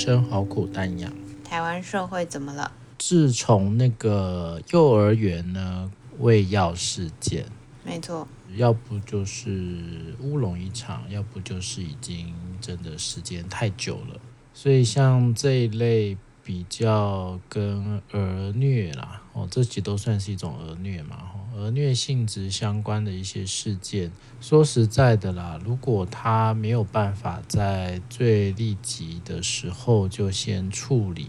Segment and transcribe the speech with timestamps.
[0.00, 1.12] 生好苦淡呀。
[1.44, 2.72] 台湾社会怎么了？
[2.96, 7.44] 自从那个幼儿园呢喂药事件，
[7.84, 8.26] 没错，
[8.56, 12.32] 要不就是乌龙一场，要不就是已经
[12.62, 14.18] 真的时间太久了。
[14.54, 16.16] 所以像这一类
[16.50, 21.16] 比较跟儿虐啦，哦，这些都算是一种儿虐嘛，
[21.54, 24.10] 儿虐性质相关的一些事件。
[24.40, 31.28] 说实在的啦，如果他没有办法在最立即的时候就先处理。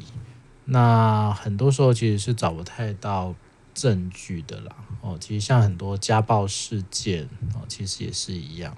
[0.66, 3.36] 那很多时候其实是找不太到
[3.76, 4.76] 证据的啦。
[5.02, 8.76] 哦，其实像很多家暴事件哦，其实也是一样。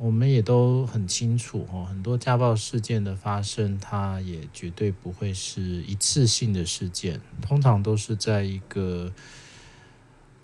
[0.00, 9.12] 我们也都很清楚哦，很多家暴事件的发生，它也绝对不会是一次性的事件，通常都是在一个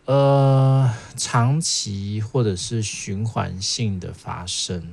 [0.06, 4.92] 呃长期或者是循环性的发生。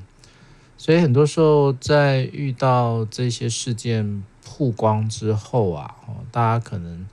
[0.77, 5.95] 所以很多时候在遇到这些事件，曝光之后啊，
[6.31, 7.07] 大家可能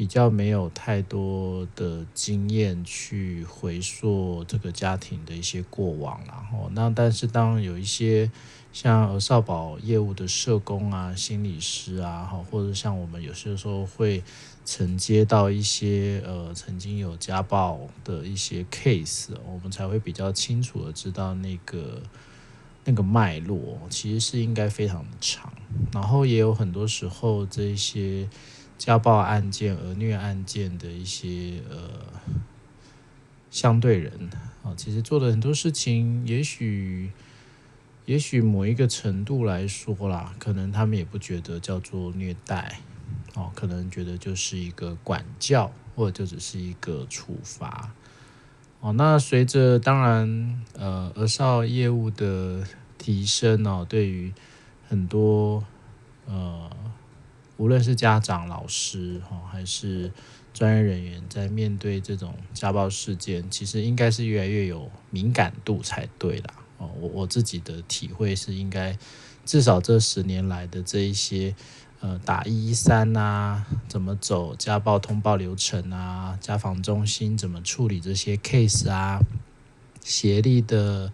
[0.00, 8.30] 比较没有太多的经验去回溯这个家庭的一些过往，然后那但是当有一些
[8.72, 14.24] 像儿少保业务的社工啊、心理师啊，好或者像我们有些时候会
[14.64, 22.00] 承接到一些呃曾经有家暴的一些 case，我们才会比较清楚的知道那个。
[22.82, 25.52] 那个脉络其实是应该非常的长，
[25.92, 28.26] 然后也有很多时候这一些
[28.80, 31.76] 家暴案件、儿虐案件的一些呃
[33.50, 34.30] 相对人
[34.64, 37.10] 啊，其实做的很多事情，也许
[38.06, 42.80] 也许某一个程度来说啦，可能他们也不觉得叫做虐待
[43.34, 47.92] 哦，可能觉得就是一个管教，或者就只是一个处罚。
[48.80, 52.64] 哦，那随着当然，呃，儿少业务的
[52.96, 54.32] 提升哦，对于
[54.88, 55.62] 很多
[56.26, 56.70] 呃，
[57.60, 60.10] 无论是家长、老师哈，还是
[60.54, 66.54] 专业人员，在面对这种家暴事件，其实应该是越来越有敏感度才对啦。
[66.78, 68.96] 哦，我我自己的体会是，应该
[69.44, 71.54] 至少这十年来的这一些。
[72.02, 76.38] 呃，打一三啊，怎么走家暴通报流程啊？
[76.40, 79.20] 家访中心怎么处理这些 case 啊？
[80.02, 81.12] 协力的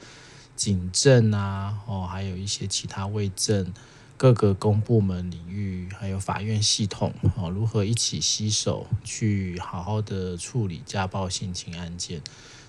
[0.55, 3.75] 警政啊，哦，还有一些其他卫政
[4.17, 12.21] 各个公部门领域，还有法院系统哦，如何一起携手去好好的处理家暴性侵案件？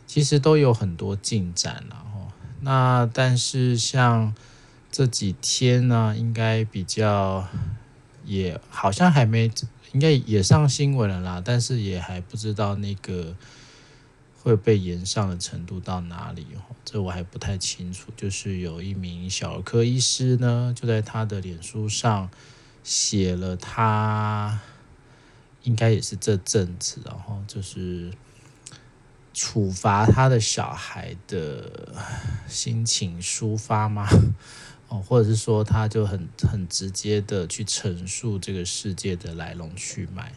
[0.05, 2.31] 其实都有很多进展了哦。
[2.61, 4.33] 那但是像
[4.91, 7.47] 这几天呢，应该比较。
[8.25, 9.49] 也好像还没，
[9.93, 13.33] 应该也上新闻了啦，但是也还不知道那个
[14.47, 18.13] 会被延上的程度到哪里哦，这我还不太清楚。
[18.15, 22.29] 就是有一名小儿科医师呢，就在他的脸书上
[22.81, 24.61] 写了他，
[25.63, 28.13] 应该也是这阵子，然后就是
[29.33, 31.93] 处罚他的小孩的
[32.47, 34.07] 心情抒发吗？
[34.87, 40.31] 哦，或者是说，他就很很直接的去陈述这个世界的来龙去脉，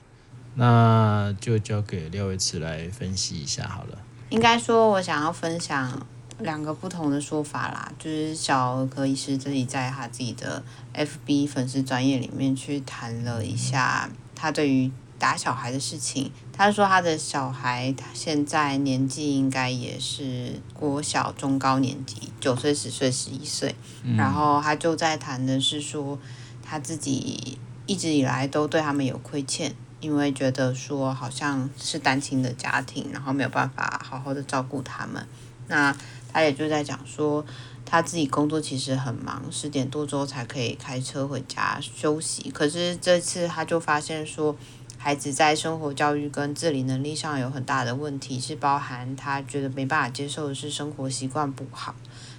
[0.61, 3.99] 那就交给廖维慈来分析一下好了。
[4.29, 6.07] 应该说，我想要分享
[6.41, 10.63] 两个不同的说法啦，就是小儿科医师自己在他自己的
[10.95, 14.93] FB 粉丝专业里面去谈了一下他对于。
[15.21, 23.75] 打小孩的事情，他说他的小孩他现在年纪应该也是国小中高年级，九岁、十岁、十一岁。
[24.17, 26.19] 然后他就在谈的是说，
[26.63, 35.27] 他自己一直以来都对他们有亏欠，因为觉得说好像是单亲的家庭，然后没有办法好好的照顾他们。
[35.69, 35.97] 那
[36.33, 37.45] 他也就在讲说，
[37.85, 42.51] 他自己工作其实很忙，十点多钟才可以开车回家休息。
[42.51, 44.57] 可是这次他就发现说。
[45.03, 51.95] 孩子在生活教育跟自理能力上有很大的问题，是包含他觉得没办法接受的是生活习惯不好，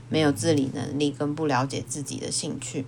[0.09, 2.85] 没有自理能力跟不了解自己的兴趣。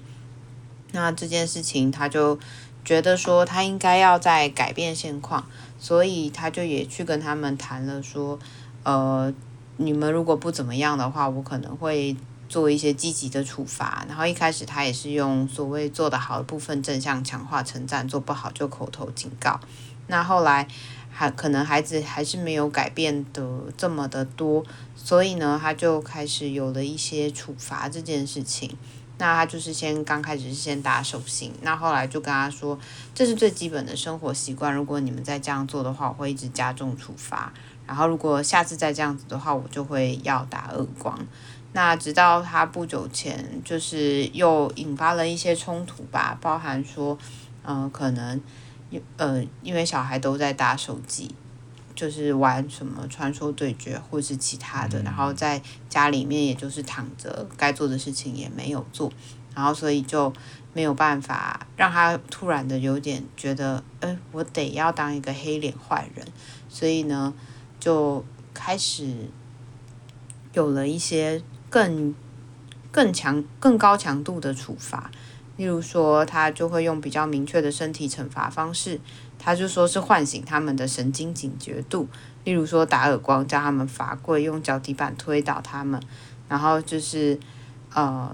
[0.91, 2.37] 那这件事情他就
[2.83, 5.45] 觉得说他应该要再改变现况，
[5.77, 8.37] 所以他就也去跟他们谈了说，
[8.83, 9.33] 呃，
[9.77, 12.15] 你们如果不怎么样的话，我可能会。
[12.49, 19.59] 做一些积极的处罚，然后一开始他也是用所谓做得好的部分正向强化称赞，做不好就口头警告。
[20.05, 20.67] 那后来
[21.09, 23.43] 还可能孩子还是没有改变的
[23.75, 24.63] 这么的多，
[24.95, 28.77] 所以呢，他就开始有了一些处罚这件事情。
[29.23, 32.77] 那他就是先刚开始是先打手心，那后来就跟他说，
[33.15, 37.53] 这是最基本的生活习惯，如果你们再这样做的话，我会一直加重处罚。
[37.87, 41.17] 然后如果下次再这样子的话，我就会要打耳光。
[41.71, 47.17] 那直到他不久前，就是又引发了一些冲突吧，包含说，
[47.63, 48.41] 嗯、可能，
[49.15, 51.33] 呃，因为小孩都在打手机，
[51.95, 59.11] 就是玩什么传说对决或是其他的，然后在家里面也就是躺着，该做的事情也没有做，
[59.55, 60.31] 然后所以就
[60.73, 66.27] 没有办法让他突然的有点觉得，哎，我得要当一个黑脸坏人，
[66.69, 67.33] 所以呢，
[67.79, 68.23] 就
[68.53, 69.29] 开始
[70.53, 71.41] 有了一些。
[71.73, 72.13] 更
[72.91, 75.09] 更强、更高强度的处罚，
[75.57, 79.01] 例如说，他就会用比较明确的身体惩罚方式，
[79.43, 82.07] 他就说是唤醒他们的神经警觉度，
[82.43, 86.01] 例如说打耳光，叫他们罚跪，用脚底板推倒他们，
[86.47, 87.37] 然后就是
[87.93, 88.33] 呃，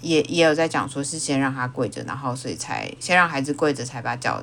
[0.00, 4.42] 也也有在讲说是先让他跪着，然后所以才先让孩子跪着，才把脚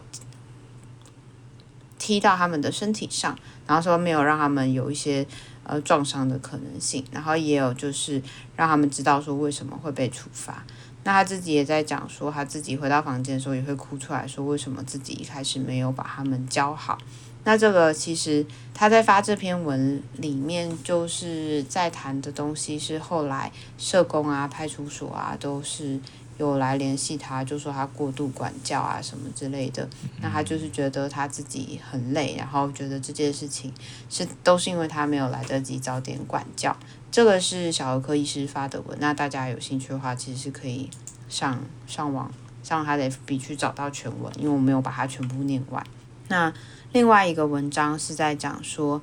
[1.97, 3.37] 踢到他们的身体上，
[3.67, 5.27] 然后说没有让他们有一些。
[5.67, 8.21] 呃，撞伤的可能性，然后也有就是
[8.55, 10.63] 让他们知道说为什么会被处罚。
[11.05, 16.97] 那他自己也在讲说，他自己回到房间的时候也会哭出来说，为什么自己一开始没有把他们教好。
[17.45, 25.97] 那这个其实他在发这篇文里面就是在谈的东西，是后来社工啊、派出所啊都是。
[26.37, 29.87] 有来联系他，就说他过度管教啊什么之类的。
[30.19, 33.71] 那他就是觉得他自己很累，然后觉得这件事情
[34.09, 36.75] 是都是因为他没有来得及早点管教。
[37.15, 40.89] 这个是小儿科医师发的文，那大家有兴趣的话，其实是可以
[41.29, 41.57] 上
[41.87, 42.29] 上网
[42.61, 45.81] 上他的 FB 去找到全文，因为我没有把它全部念完。
[46.27, 46.53] 那
[46.91, 49.01] 另外一个文章是在讲说，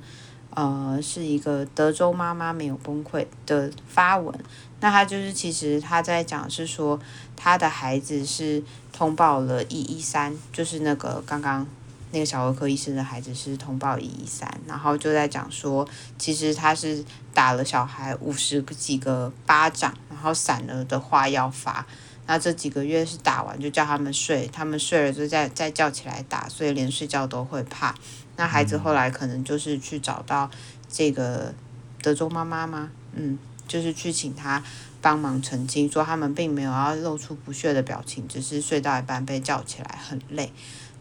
[0.51, 4.31] 呃，是一个德州妈妈没有崩溃的发文。
[4.79, 6.99] 那他就是，其实他在讲是说，
[7.35, 8.61] 他的孩子是
[8.91, 11.65] 通报了一一三，就是那个刚刚
[12.13, 15.85] 那个小儿科医生的孩子是通报一一三，然后就在讲说，
[16.17, 21.85] 其实他是打了小孩五十几个巴掌，然后散了的话要罚，
[22.25, 27.93] 那这几个月是打完就叫他们睡，他们睡了就再再叫起来打，所以连睡觉都会怕。
[28.37, 30.49] 那孩子后来可能就是去找到
[30.87, 31.53] 这个
[32.01, 32.89] 德州妈妈吗？
[33.13, 33.37] 嗯。
[33.65, 34.61] 就是去请他
[35.01, 40.51] 帮忙澄清，说他们并没有要露出不屑的表情，只是睡到一半被叫起来很累。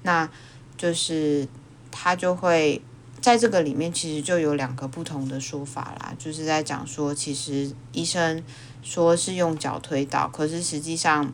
[0.05, 0.31] 那
[0.83, 1.47] 就是
[1.93, 2.83] 他就会
[3.21, 8.43] 在这个里面，其实就有两个不同的说法啦，就是在讲说，其实医生
[8.83, 11.33] 说是用脚推倒，可是实际上。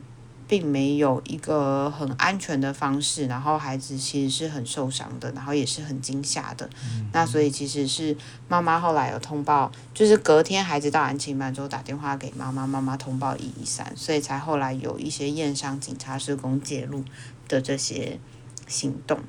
[0.49, 6.67] 并没有一个很安全的方式，然后孩子其实是很受伤的，然后也是很惊吓的。
[6.83, 8.17] 嗯、那所以其实是
[8.47, 17.03] 妈妈后来有通报，就是隔天孩子到安亲班之后打电话给妈妈，妈妈通报一一三，所以才后来有一些验伤、警察、施工介入
[17.47, 18.19] 的这些
[18.67, 19.19] 行动。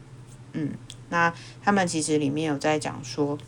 [0.52, 0.73] 嗯，
[1.08, 1.32] 那
[1.62, 3.38] 他们其实里面有在讲说，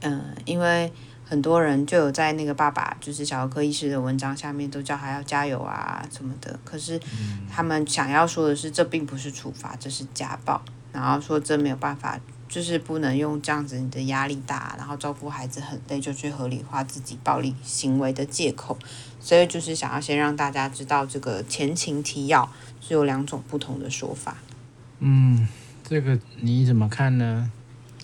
[0.00, 0.92] 嗯、呃，因为。
[1.22, 6.58] 很多人就有在那个爸爸，就是小儿科医师的文章下面都叫他要加油啊什么的。
[6.64, 7.00] 可是
[7.48, 10.60] 他们想要说的是，这并不是处罚，这是家暴。
[10.92, 12.18] 然后说这没有办法，
[12.48, 18.76] 就是不能用这样子你的压力大，然后照顾孩子很累，就去合理化自己暴力行为的借口。
[19.20, 22.50] 所以就是想要先让大家知道这个前情提要
[22.80, 24.36] 是有两种不同的说法。
[24.98, 25.46] 嗯，
[25.90, 27.50] 这个你怎么看呢？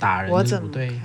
[0.00, 1.00] 打人怎么对？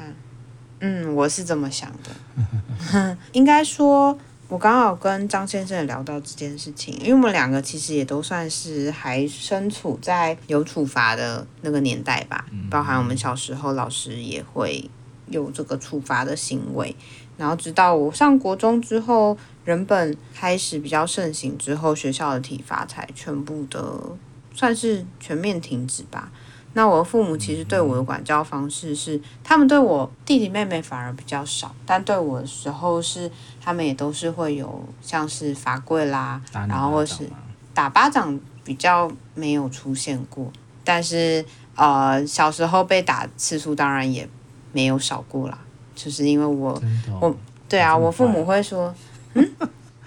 [0.80, 3.16] 嗯，我是这么想的。
[3.34, 14.90] 应该说，我刚好跟张先生也聊到这件事情，因为我们两个其实也都算是还身处在有处罚的那个年代吧，包含我们小时候老师也会
[15.28, 16.96] 有这个处罚的行为，
[17.38, 24.18] 然后直到我上国中之后，人本开始比较盛行之后，学校的体罚才全部的
[24.56, 26.32] 算是全面停止吧。
[26.74, 33.30] 那我的父母其实对我的管教方式是，他们对我弟弟妹妹反而比较少，但对我的时候是，
[33.62, 37.30] 他们也都是会有像是罚跪啦，然后或是
[37.74, 40.50] 打巴掌比较没有出现过，
[40.86, 41.44] 但是
[41.76, 44.28] 呃小时候被打次数当然也
[44.72, 45.58] 没有少过啦，
[45.94, 47.36] 就是因为我、哦、我
[47.68, 48.94] 对啊，我父母会说，
[49.34, 49.46] 嗯，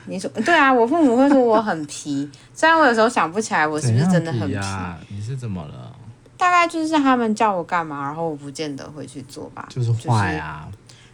[0.07, 5.84] 你说对啊，我父母会说我很皮， 虽然我有时候想不起来我是不是真的很皮，啊、你是怎么了？
[6.37, 9.67] 大概就是他们叫我干嘛，然后我不见得会去做吧。
[9.71, 10.69] 就是坏啊。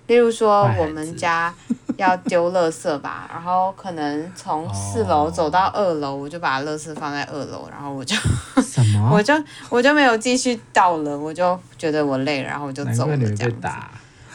[0.07, 1.55] 例如说，我们家
[1.97, 8.17] 要丢垃圾吧， 然后可能从四楼走到二楼，我就把垃圾放在二楼，然后我就
[8.61, 9.09] 什么？
[9.15, 9.33] 我就
[9.69, 13.69] 我就没有继续倒了，我就觉得我累了，然后我就走了这样子。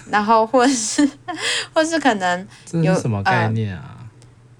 [0.09, 1.05] 然后或是
[1.73, 3.97] 或是可能有什么概念啊？
[3.97, 4.05] 呃、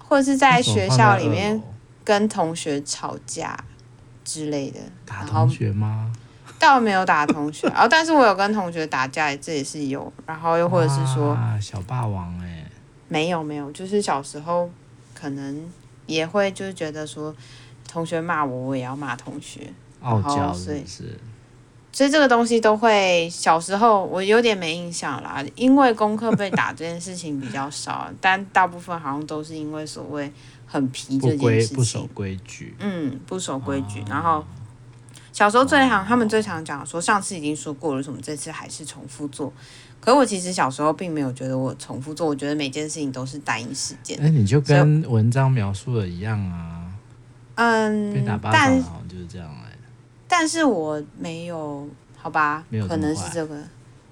[0.06, 1.62] 或是在学校里面
[2.04, 3.56] 跟同学吵架
[4.26, 4.78] 之类的。
[5.06, 6.12] 打同学吗？
[6.58, 10.10] 倒没有打同学，然后、哦、但是我有跟同学打架，这也是有。
[10.26, 12.70] 然后又或者是说，小霸王哎、欸，
[13.08, 14.70] 没有没有，就是小时候
[15.14, 15.70] 可能
[16.06, 17.34] 也会就是觉得说，
[17.86, 21.20] 同学骂我，我也要骂同学，傲娇是不是？
[21.96, 30.30] 所以这个东西都会小时候我有点没印象啦，因为功课被打这件事情比较少，但大部分好像都是因为所谓
[30.66, 34.44] 很皮这件事情，不守规矩，嗯，不守规矩，然后。
[35.32, 39.52] 小时候最常，他们最常讲说，上次已经说过了，什么这次还是重复做。
[40.00, 44.18] 可是我其实小时候并没有觉得我重复做，我觉得每件事情都是单一事件。
[44.18, 46.86] 哎，你就跟文章描述的一样啊。
[47.56, 49.65] 嗯，被打巴掌好像就是这样哎。
[50.28, 53.62] 但是我没有，好吧，可能是这个，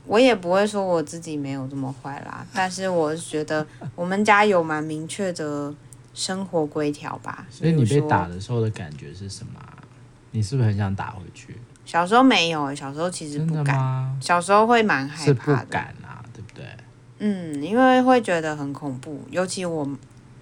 [0.07, 2.47] 我也不会说我自己没有这么坏啦。
[2.53, 5.75] 但是我是觉得我们家有蛮明确的
[6.15, 7.47] 生活规条吧。
[7.51, 9.61] 所以你被打的时候的感觉是什么？
[10.31, 11.59] 你是不是很想打回去？
[11.85, 14.17] 小时候没有，小时候其实不敢。
[14.21, 15.67] 小时候会蛮害怕的。
[15.67, 16.65] 敢啊，对不对？
[17.19, 19.89] 嗯，因为会觉得很恐怖，尤其我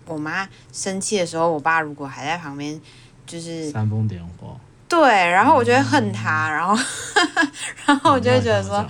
[0.06, 2.80] 我妈生气的时候，我爸如果还在旁边，
[3.26, 4.58] 就是煽风点火。
[4.92, 6.84] 对，然后我就会恨他，嗯、然后
[7.86, 8.86] 然后我就会觉得说，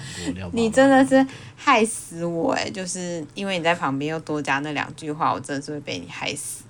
[0.50, 1.24] 你真的是
[1.56, 2.68] 害死我哎！
[2.68, 6.64] 就是因为你在旁边又多加那两句话，我真的是会被你害死。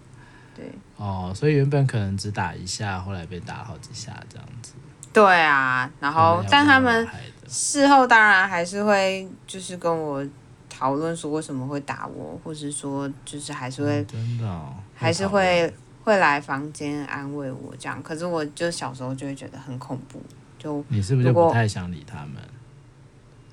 [0.54, 4.74] 对哦，所以原本可能只打一下，后来被打好几下这样子。
[5.14, 7.08] 对啊，然后但他们
[7.48, 10.22] 事后当然还是会就是跟我
[10.68, 15.72] 讨论说为什么会打我，或是说就是还是会、嗯、真的、哦、还是会
[16.04, 18.02] 会来房间安慰我这样。
[18.02, 20.20] 可是我就小时候就会觉得很恐怖，
[20.58, 22.42] 就你是不是就不太想理他们，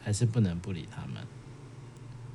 [0.04, 1.24] 还是不能不理他们？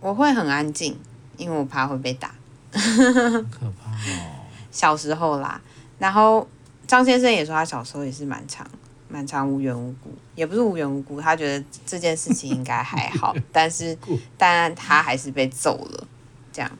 [0.00, 0.98] 我会很安静，
[1.36, 2.34] 因为我怕会被打。
[2.72, 2.82] 很
[3.50, 4.44] 可怕哦。
[4.70, 5.60] 小时候啦，
[5.98, 6.46] 然后
[6.86, 8.68] 张先生也说他小时候也是蛮长、
[9.08, 13.96] 蛮常无缘无故，也不是无缘无故，他觉得这件事情应该还好， 但是
[14.36, 16.06] 但他还是被揍了，
[16.52, 16.70] 这样。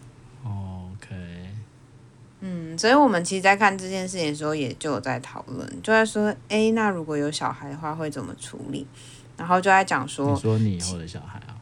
[2.79, 8.87] 所以我们其实，在看这件事情的时候，也就有在讨论，就在说，哎，那如果有小孩的话，会怎么处理？
[9.37, 11.55] 然后就在讲说，你说你以后的小孩啊？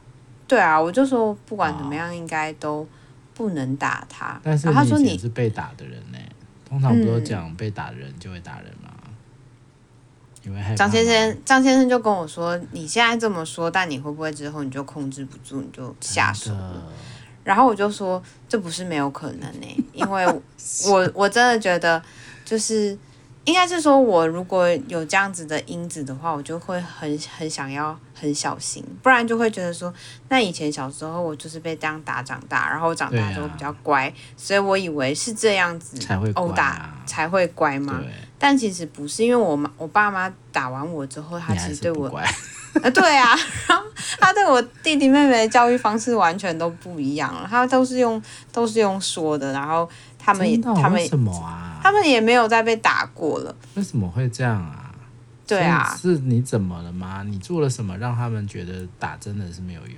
[0.47, 2.87] 对啊，我就说不管怎么样，应该都。
[3.35, 6.19] 不能打他，但是他说你是被打的人呢。
[6.69, 8.91] 通常不都讲被打的人就会打人吗？
[10.45, 16.83] 因为张先生，张先生就跟我说，你现在这么说，但你会不会之后你就控制不住，你就下手了？
[17.45, 20.27] 然后我就说，这不是没有可能呢， 因为
[20.89, 22.03] 我我真的觉得
[22.45, 22.97] 就是。
[23.45, 29.93] 应该是说，我如果有这样子的因子的话，我就会很很想要很小心，不然就会觉得说，
[30.29, 35.97] 那以前小时候我就是被这样打长大，然后长大之后比较乖，啊、所以我以为是这样子
[36.35, 38.01] 殴打才会乖嘛。
[38.43, 42.11] 但其实不是，因为我妈我爸妈打完我之后，他其实对我，
[42.83, 43.37] 呃，对啊，
[43.69, 43.85] 然后
[44.19, 48.21] 他对我弟弟妹妹的教育方式完全都不一样了，他都是用
[48.51, 49.89] 都是用说的，然后。
[50.25, 51.81] 他们也，他们什么啊？
[51.83, 53.53] 他们也没有再被打过了。
[53.75, 54.95] 为什么会这样啊？
[55.45, 57.25] 对啊，是你怎么了吗？
[57.27, 59.97] 你做了什么让他们觉得打真的是没有用？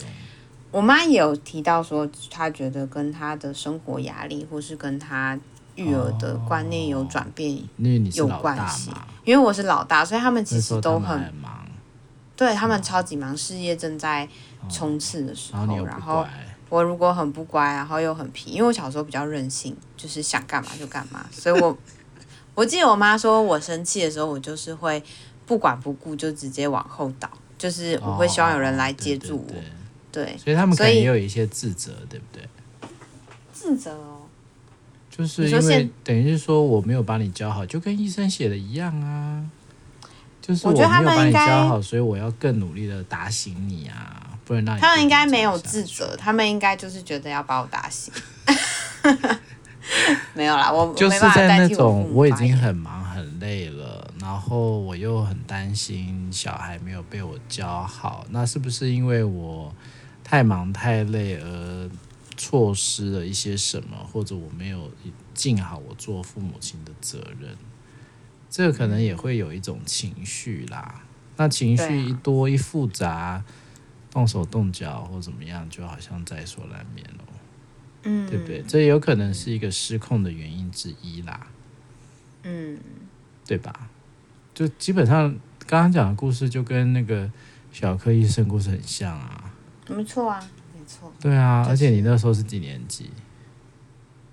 [0.70, 5.38] 我妈也有提到说，她觉得跟她的生活压力，或是跟她
[5.76, 7.56] 育儿的观念有转变
[8.14, 8.90] 有关系。
[9.24, 11.66] 因为我是老大，所以他们其实都很忙。
[12.36, 14.28] 对，他们超级忙，事业正在
[14.68, 16.26] 冲刺的时候，然后。
[16.70, 21.78] 我如果很不乖，然后又很皮，因为我小时候比较任性，就是想干嘛就干嘛，所以我
[22.56, 25.00] 我记得我妈说我生气的时候，我就是会
[25.46, 29.52] 不管不顾，就直接往后倒，就是我会希望有人来接住我。
[29.52, 29.62] 哦、
[30.10, 32.42] 对，对，对，对，所以他们可能也有一些自责，对不对？
[33.52, 34.22] 自责哦，
[35.16, 39.44] 就是因为等于是说我没有把你教好，就跟医生写的一样啊，
[40.42, 44.20] 就是我没有把你教好，所以我要更努力的打醒你啊。
[44.46, 48.12] 不能让他们应该没有自责，他们应该就是觉得要把我打醒。
[50.34, 59.74] 没有啦，我 就是在那种我已经很忙很累了，然后我又很担心小孩没有被我教好，那是不是因为我
[60.22, 61.90] 太忙太累而
[62.36, 64.90] 错失了一些什么，或者我没有
[65.32, 67.56] 尽好我做父母亲的责任？
[68.50, 71.02] 这个可能也会有一种情绪啦。
[71.36, 73.44] 那情绪一多一复杂。
[74.10, 77.24] 动手动脚或怎么样，就好像在所难免了，
[78.04, 78.62] 嗯，对不对？
[78.62, 81.48] 这有可能是一个失控的原因之一啦，
[82.44, 82.78] 嗯，
[83.44, 83.90] 对吧？
[84.54, 85.36] 就基本上
[85.66, 87.28] 刚刚讲的故事，就跟那个
[87.72, 89.52] 小柯医生故事很像啊，
[89.88, 90.63] 没错啊，没
[90.98, 93.10] 错，对啊，而且你那时候是几年级？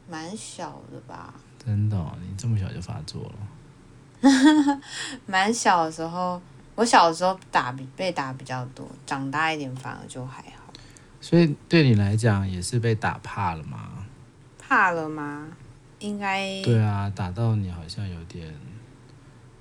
[0.10, 1.34] 蛮小的吧？
[1.64, 4.82] 真的哦，你这么小就发作了？
[5.26, 6.42] 蛮小的时候。
[6.74, 10.74] 我小的时候打比被打比较多，长大一点反而就还好。
[11.20, 14.06] 所以对你来讲也是被打怕了吗？
[14.58, 15.48] 怕了吗？
[16.00, 16.62] 应该。
[16.64, 18.52] 对啊，打到你好像有点，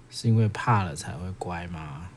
[0.09, 2.09] 是因为怕了才会乖吗？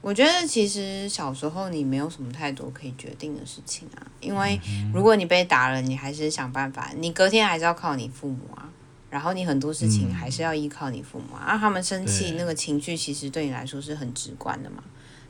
[0.00, 4.58] 我觉得其实小时候你没有什么太多可以决定的事情啊，因为
[4.94, 8.68] 如果你被打了，你还是想办法，你隔天还是要靠你父母啊，
[9.10, 14.82] 然后你很多事情还是要依靠你父母啊，啊他们生气那个情绪其实对你来说是很直观的嘛，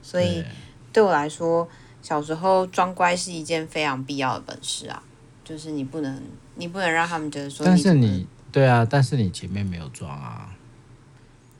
[0.03, 0.45] 所以
[0.93, 1.03] 对。
[1.03, 1.67] 我来说，
[2.03, 5.03] 小时候装乖是一件非常必要的本事啊，
[5.45, 6.23] 就是你不能
[6.57, 10.51] 你不能让他们觉得说，但是你对啊，但是你前面没有装啊，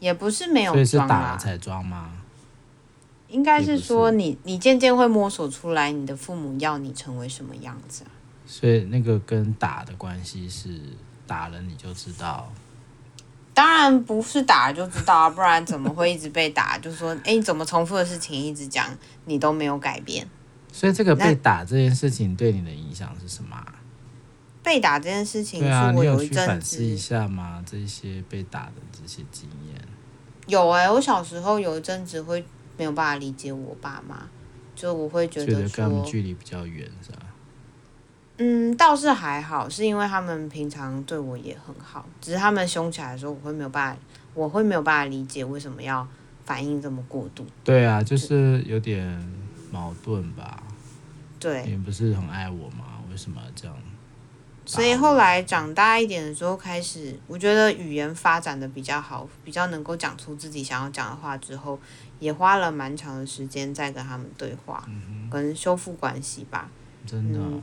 [0.01, 2.11] 也不是没有装啊，所以是打了才装吗？
[3.29, 8.11] 应该是说你，你渐渐会摸索出来，你的父母要你成为什么样子啊？
[8.47, 10.81] 所以那个跟打的关系是
[11.27, 12.51] 打了你就知道？
[13.53, 16.79] 当然不是打了就知道啊，不然怎么会一直被打？
[16.81, 18.87] 就是说，哎，你怎么重复的事情一直讲，
[19.27, 20.27] 你都没有改变？
[20.73, 23.63] 所以这个被打这件事情对你的影响是什么？
[24.63, 27.63] 被打这件事情，对啊，你有去反思一下吗？
[27.67, 29.79] 这些被打的这些经验？
[30.47, 32.43] 有哎、欸，我小时候有一阵子会。
[32.79, 34.27] 没有办法理解我爸妈，
[34.75, 37.19] 就我会觉得说，跟距离比较远，是吧？
[38.39, 44.01] 嗯，倒是还好，是因为他们平常对我也很好，只是他们凶起来的时候，我会没有办法，
[44.33, 46.07] 我会没有办法理解为什么要
[46.45, 47.45] 反应这么过度。
[47.65, 49.05] 对啊，就是有点
[49.73, 50.63] 矛盾吧？
[51.41, 53.03] 对，你不是很爱我吗？
[53.11, 53.77] 为什么这样？
[54.69, 61.81] 所以后来长大一点的时候，开始我觉得语言发展的比较好，比较能够讲出自己想要讲的话之后，
[62.21, 66.69] 也花了蛮长的时间在跟他们对话，嗯、跟修复关系吧。
[67.07, 67.63] 真的、嗯，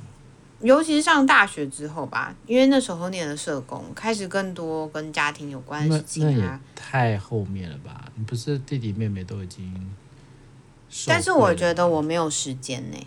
[0.62, 6.32] 尤其是上大学之后吧，因为那时候念了社工，开始更多跟家庭有关的事情啊。
[6.32, 8.06] 那也太后面了吧？
[8.16, 9.96] 你不是弟弟妹妹都已经？
[11.06, 12.98] 但是我觉得我没有时间呢。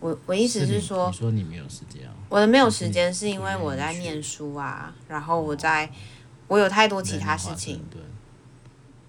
[0.00, 2.14] 我我意思是说，说你没有时间啊？
[2.28, 5.90] 我的没有时间是因为我在念书啊，然后我在，
[6.48, 7.84] 我有太多其他事情，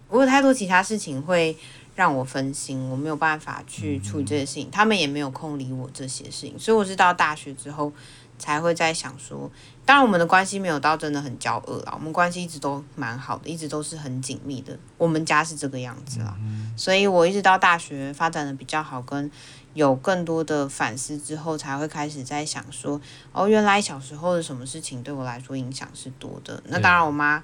[0.10, 1.58] 我有太多其他事情会
[1.95, 7.91] 让我分心，我没有办法去处理这些事情，他们也没有空理我这些事情，所以我是到大学之后
[8.39, 9.49] 才会在想说，
[9.86, 16.38] 当然我们的关系没有到真的很交恶啊，我们关系一直都蛮好的，一直都是很紧密的，我们家是这个样子啊，
[16.75, 19.30] 所以我一直到大学发展的比较好，跟。
[19.73, 22.99] 有更多的反思之后，才会开始在想说，
[23.32, 26.62] 哦，原来小时候的什么事情对我来说影响是多的。
[26.65, 27.41] 那当然，我妈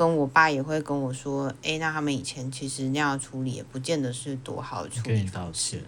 [0.00, 5.82] 跟我爸也会跟我说，诶，那他们以前其实那样处理也不见得是多好处理方式。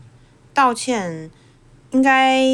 [0.53, 1.31] 道歉，
[1.92, 2.44] 应该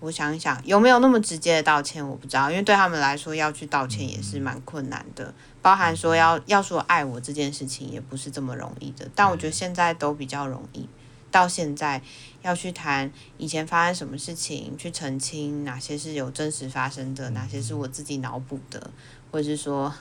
[0.00, 5.32] 我想一想，有没有那么直接的道歉，我不知道，因为对他们来说要去道歉也是蛮困难的，
[5.62, 9.08] 包含说要要说爱我这件事情也不是这么容易的。
[9.14, 10.88] 但我觉得现在都比较容易。
[11.30, 12.02] 到现在
[12.42, 18.90] 要去谈以前发生什么事情，去澄清哪些是有真实发生的，哪些是我自己脑补的，
[19.30, 19.94] 或者是说，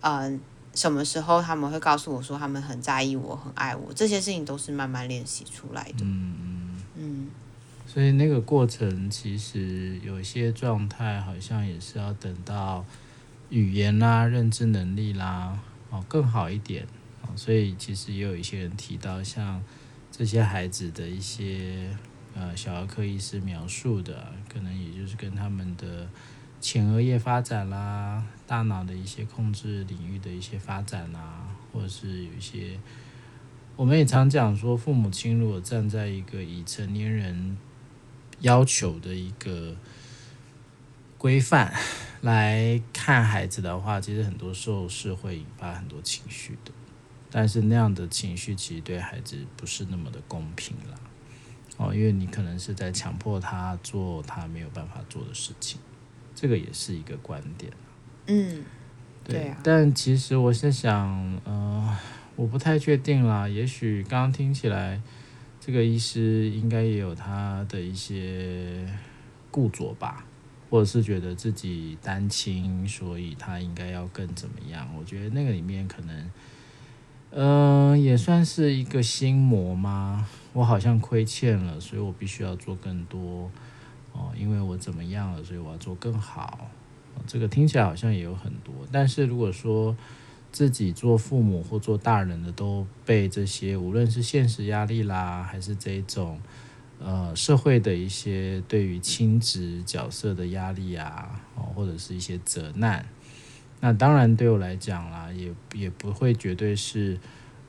[0.00, 0.40] 嗯、
[0.74, 6.04] 什么时候他们会告诉我说他们很在意我，很爱我，这些事情都是慢慢练习出来的。
[6.04, 7.26] 嗯嗯嗯。
[7.86, 12.84] 所以那个过程其实有些状态好像也是要等到
[13.50, 15.58] 语言啦、认知能力啦
[15.90, 16.86] 哦更好一点
[17.22, 19.62] 哦，所以其实也有一些人提到像。
[20.10, 21.88] 这些孩子的一些
[22.34, 26.08] 呃小儿科医师描述的，可能也就是跟他们的
[26.60, 32.78] 前额叶发展啦、大脑的一些控制领域的一些发展啊，或者是有一些，
[33.76, 37.56] 我们也常讲说，父母亲如果站在一个以成年人
[38.40, 39.76] 要求的一个
[41.16, 41.72] 规范
[42.22, 46.72] 来看孩子的话，其实很多时候是会引发很多情绪的。
[47.30, 50.98] 但是那样的情绪其实对孩子不是那么的公平啦，
[51.76, 55.78] 哦，因为你可能是在强迫他做他没有办法做的事情，
[56.40, 57.72] 这个也是一个观点。
[58.28, 58.62] 嗯，
[59.24, 59.58] 对，对啊。
[59.64, 61.96] 但其实我是想，呃，
[62.36, 65.00] 我不太确定啦，也许刚刚听起来，
[65.58, 68.88] 这个医师应该也有他的一些
[69.50, 70.24] 固着吧，
[70.70, 74.88] 或者是觉得自己单亲，所以他应该要更怎么样？
[74.96, 76.30] 我觉得那个里面可能。
[77.30, 80.26] 嗯、呃，也算是一个心魔吗？
[80.54, 83.50] 我好像亏欠了，所以我必须要做更多
[84.18, 86.68] 哦，因为我怎么样了，所以我要做更好。
[87.26, 89.96] 这个听起来好像也有很多，但是如果说
[90.50, 96.40] 自己做父母或做大人的都被这些，无论是现实压力啦，还是这种
[96.98, 103.06] 呃社会的一些对于亲职角色的压力啊，哦，或者是一些责难。
[103.80, 107.16] 那当然，对我来讲啦，也也不会绝对是，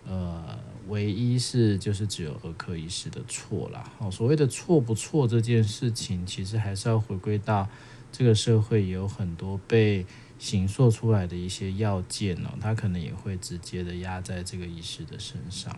[0.08, 0.58] 呃，
[0.90, 3.90] 唯一是就是只有儿科医师的错啦。
[4.00, 7.68] 哦，所谓的错不错这件事情，其实还是要回归到
[8.12, 10.06] 这个社会有很多被
[10.38, 15.72] 形塑出来的一些要件哦，他可能也会直接的压在这个医师的身上。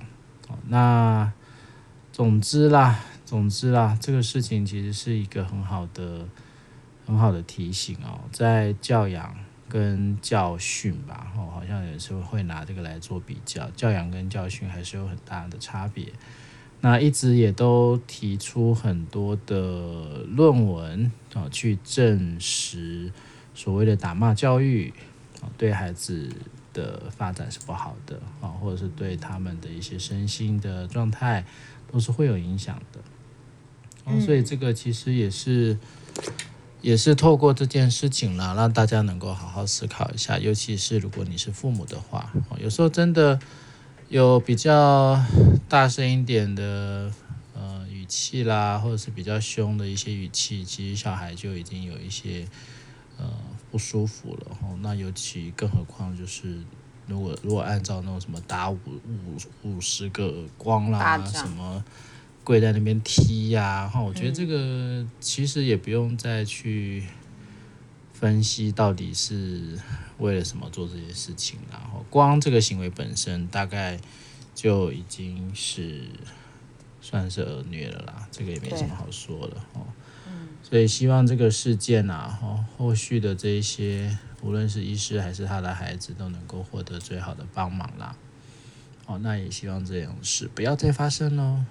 [0.48, 1.32] 哦，那
[2.12, 6.28] 总之啦，总之啦，这个事情其实是一个很好的、
[7.06, 9.36] 很好的提醒哦，在教养
[9.72, 16.12] 跟教训吧，哦，好像有时候会拿这个来做比较，教养跟教训还是有很大的差别。
[16.82, 23.12] 那一直也都提出很多的论文啊，去证实
[23.54, 24.92] 所谓的打骂教育
[25.42, 26.28] 啊，对孩子
[26.74, 31.46] 的发展是不好的啊，或者是对他们的一些身心的状态
[31.90, 33.00] 都是会有影响的。
[34.08, 35.78] 嗯，所以这个其实也是
[36.82, 43.40] 也是透过这件事情啦，让大家能够好好思考一下，尤其是如果你是父母的话，有时候真的。
[44.10, 45.18] 有比较
[45.70, 47.10] 大声一点的
[47.56, 52.46] 呃语气啦，或者是比较凶的一些语气，其实小孩就已经有一些
[53.18, 53.26] 呃
[53.72, 54.48] 不舒服了。
[54.62, 56.58] 哦，那尤其更何况就是
[57.08, 61.82] 如果如果按照那种什么打五五五十个耳光啦，什么
[62.52, 67.06] 跪在那边踢呀，啊，哈，我觉得这个其实也不用再去
[68.14, 69.80] 分析到底是。
[70.20, 71.58] 为了什么做这些事情？
[71.72, 74.00] 然后光这个行为本身，大概
[74.54, 76.04] 就已经是
[77.02, 78.28] 算是恶虐了啦。
[78.32, 79.82] 这个也没什么好说的哦。
[80.62, 88.16] 所以希望这个事件啊，哦，后续的这一些，无论是医师还是他的孩子，都能够获得最好的帮忙啦。
[89.08, 91.66] 哦，那也希望这种事不要再发生喽。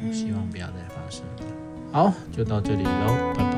[0.00, 1.24] 哦，希望不要再发生。
[1.92, 3.57] 好，就到这里喽，拜拜。